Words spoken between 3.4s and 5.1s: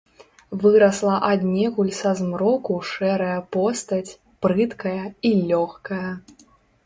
постаць, прыткая